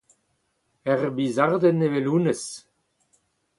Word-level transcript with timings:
Ur 0.91 1.01
bizhardenn 1.15 1.85
evel 1.87 2.07
hounnezh. 2.09 2.51